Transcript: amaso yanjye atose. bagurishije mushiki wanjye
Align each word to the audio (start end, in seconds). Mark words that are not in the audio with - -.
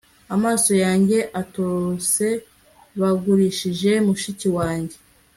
amaso 0.35 0.71
yanjye 0.83 1.17
atose. 1.41 2.27
bagurishije 2.99 3.91
mushiki 4.05 4.47
wanjye 4.57 4.95